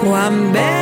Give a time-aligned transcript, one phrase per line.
[0.00, 0.79] Cuán bello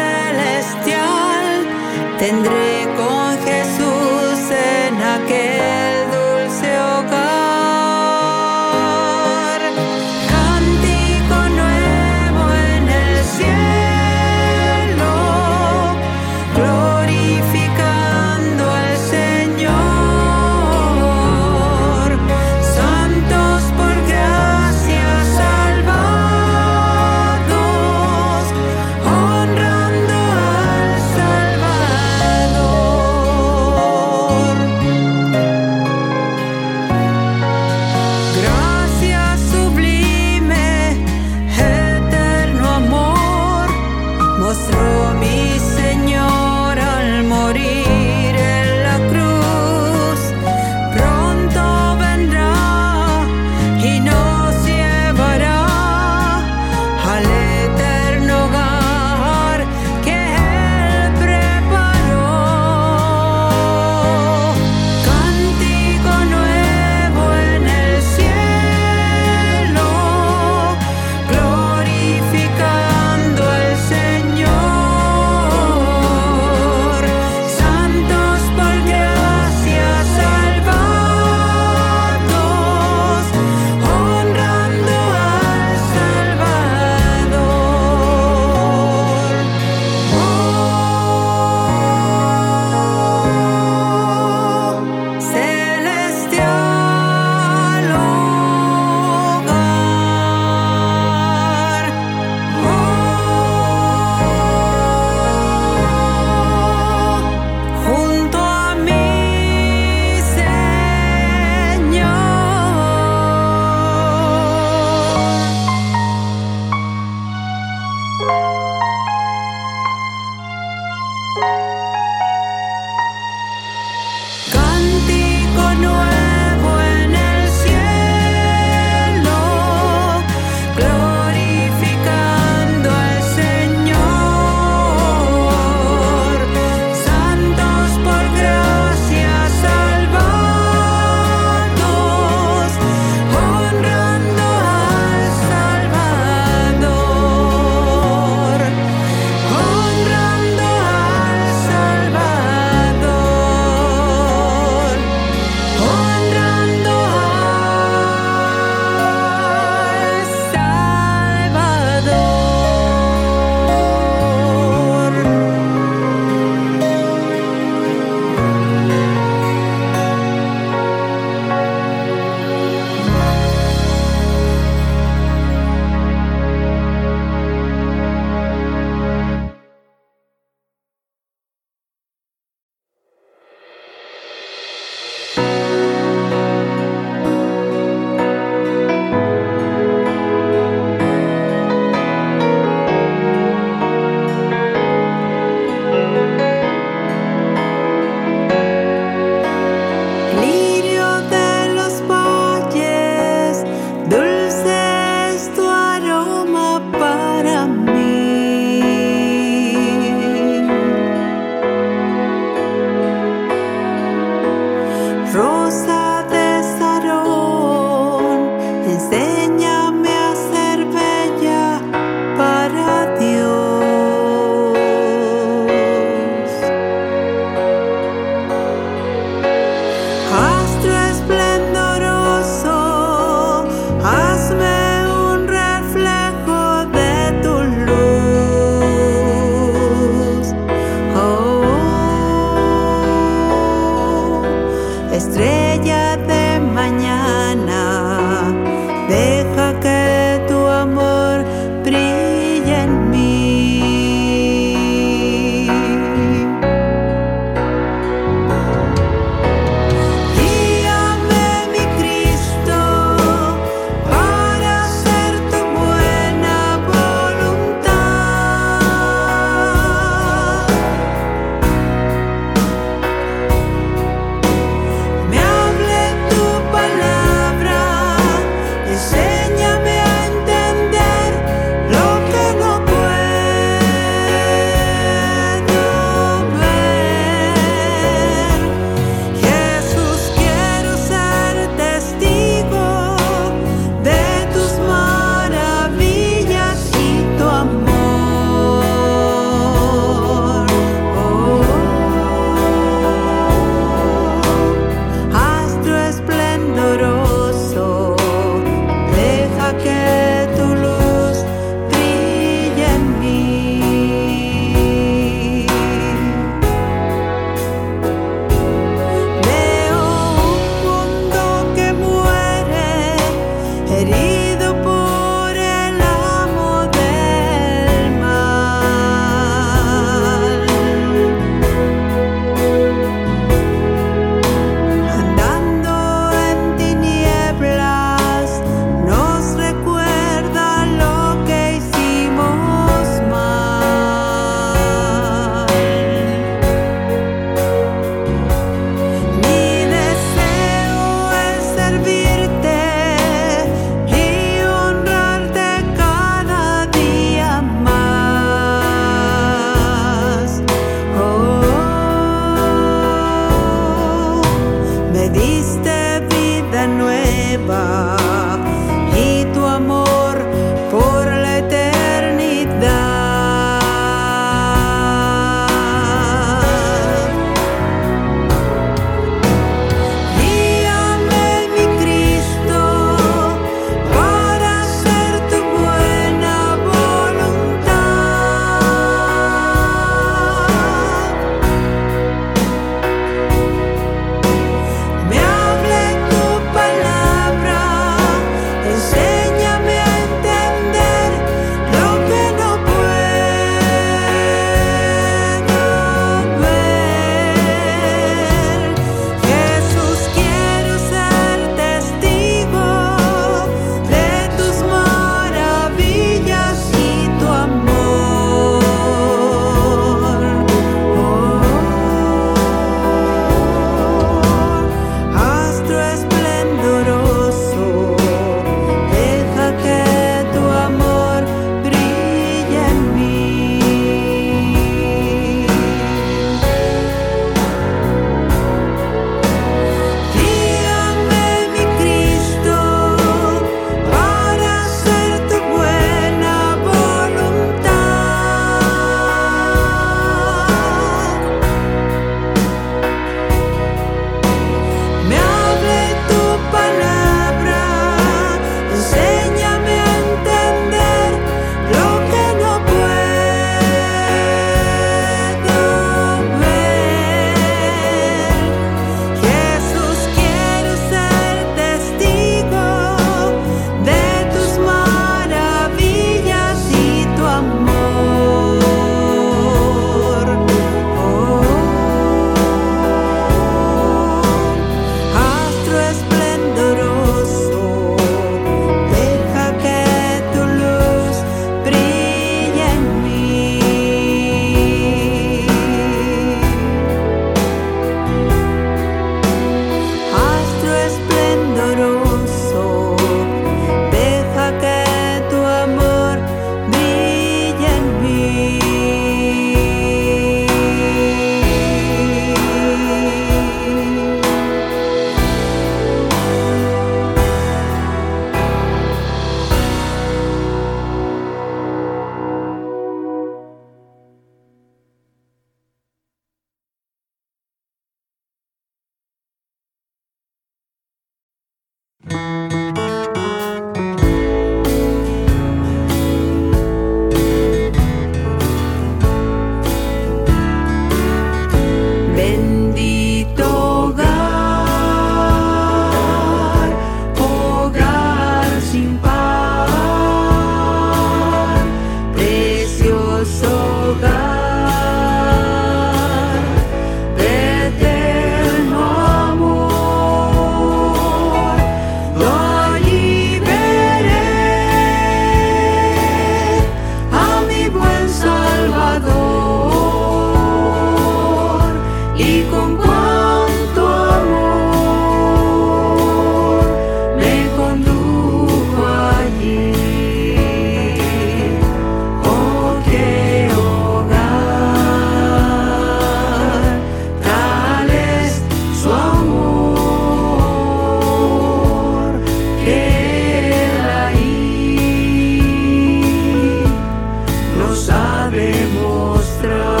[599.61, 600.00] demostrar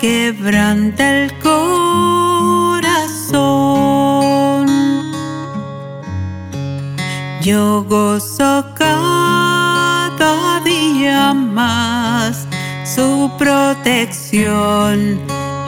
[0.00, 1.84] quebranta el corazón.
[7.42, 12.46] Yo gozo cada día más
[12.84, 15.20] su protección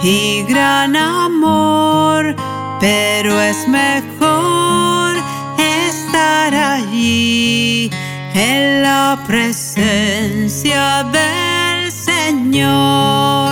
[0.02, 2.36] y gran amor,
[2.80, 5.16] pero es mejor
[5.58, 7.90] estar allí
[8.34, 13.45] en la presencia del Señor.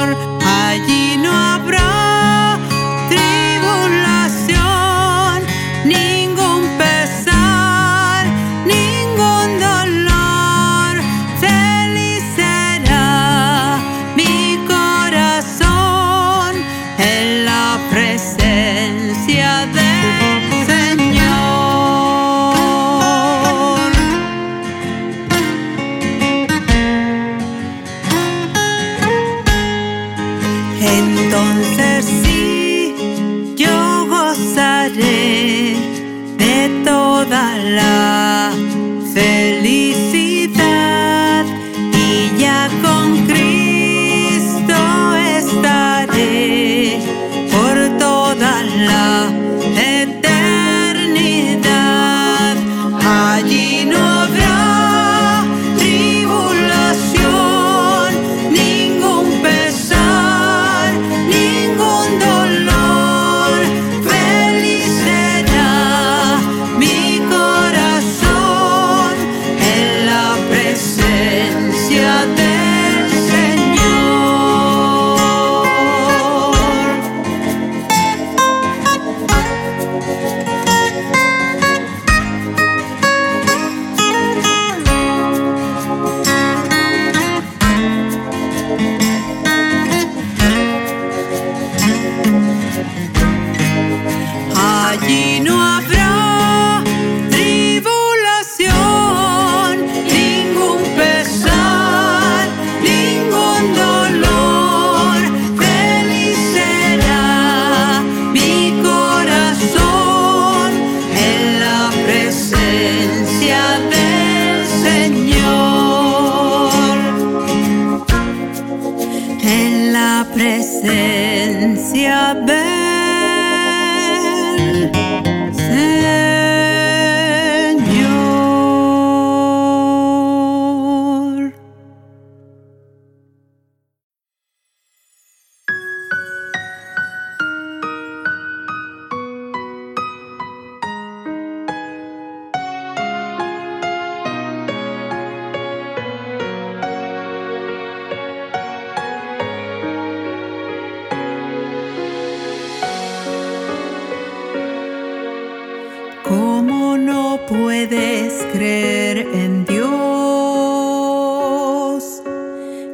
[157.86, 159.84] Puedes creer en Dios?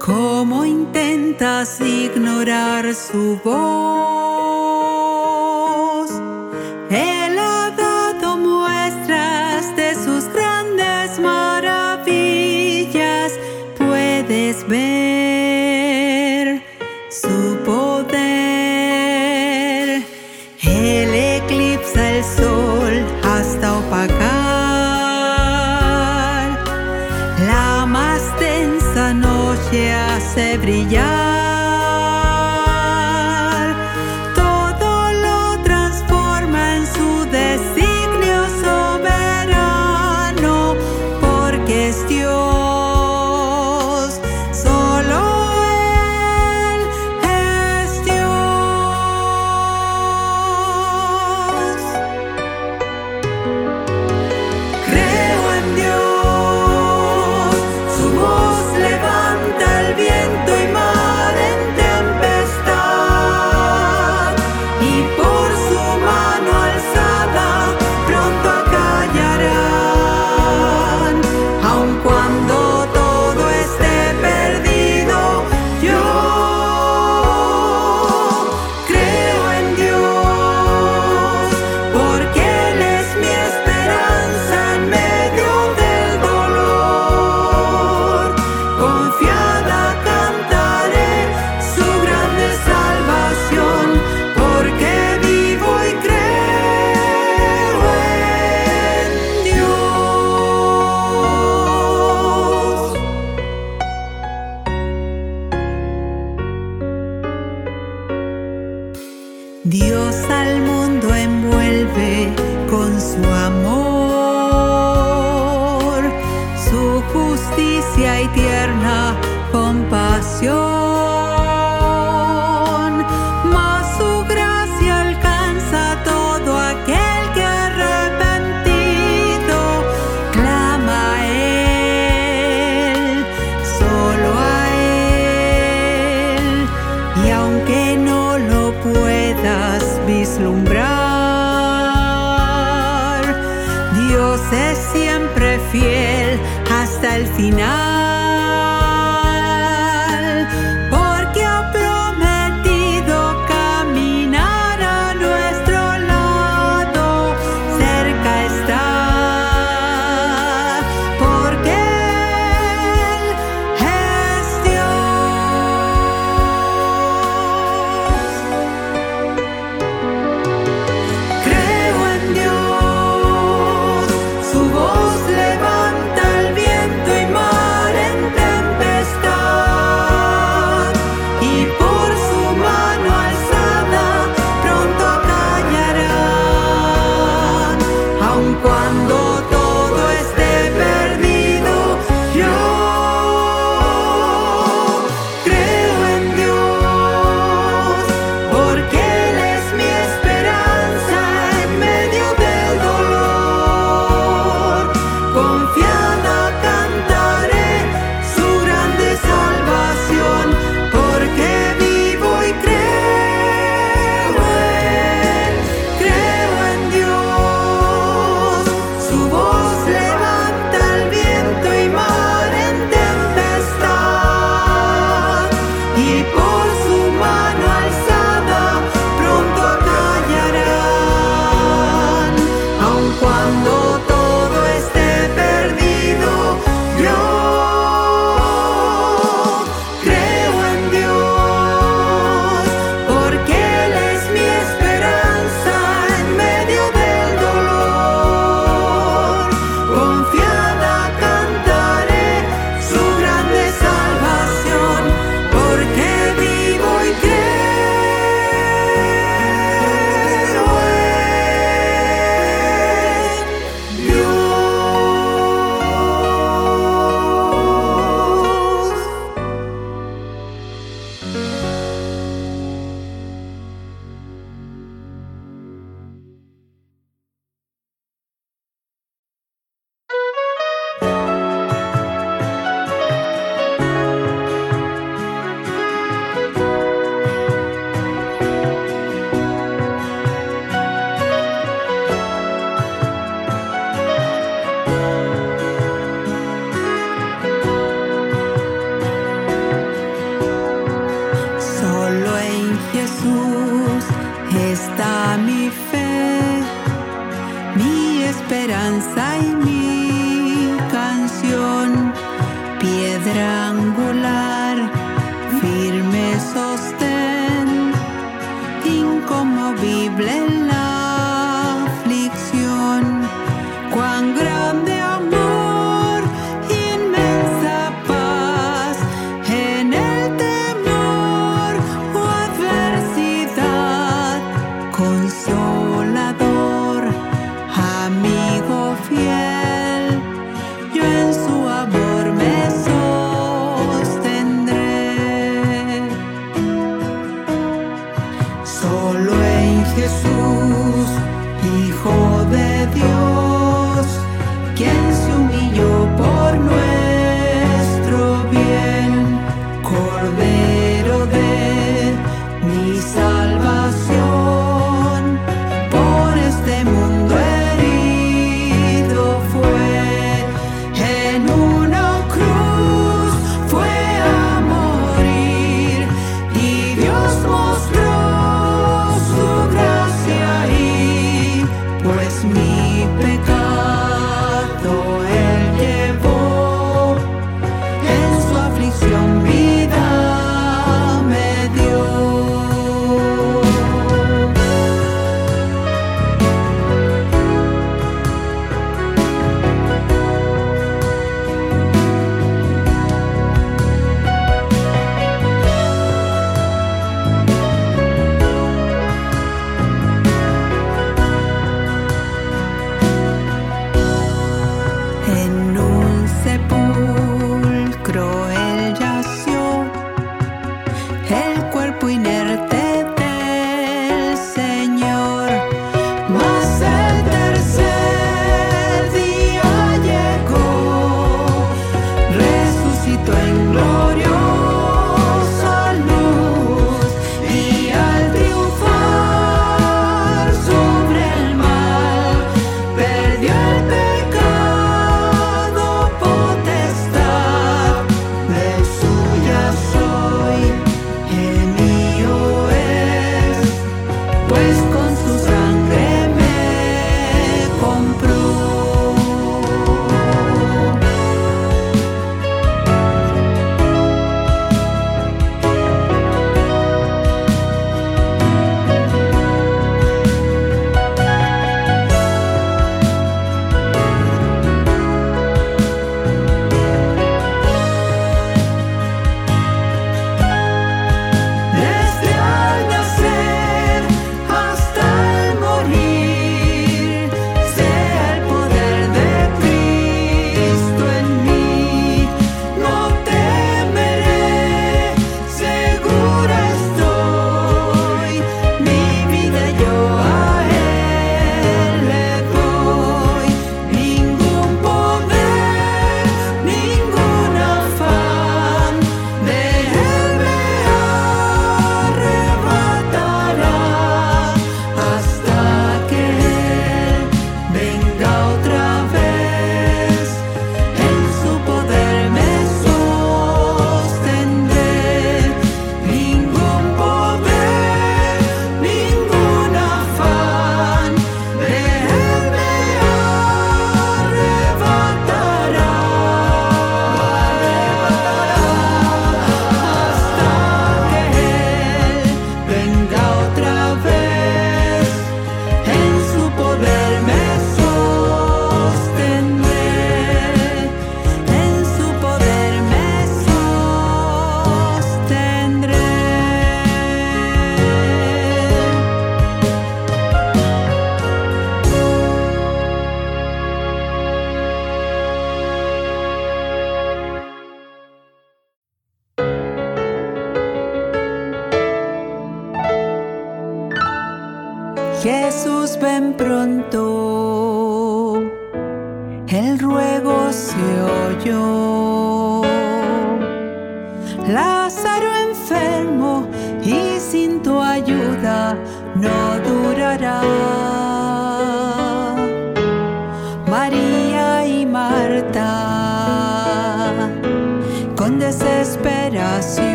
[0.00, 4.01] ¿Cómo intentas ignorar su voz?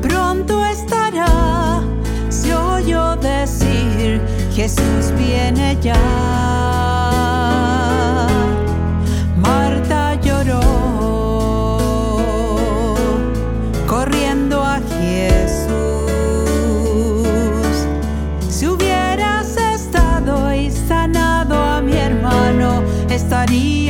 [0.02, 1.82] Pronto estará,
[2.28, 4.20] se oyó decir,
[4.52, 5.94] Jesús viene ya.
[9.36, 10.60] Marta lloró,
[13.86, 15.68] corriendo a Jesús.
[18.48, 23.83] Si hubieras estado y sanado a mi hermano, estaría